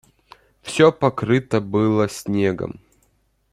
[0.63, 2.79] Все покрыто было снегом.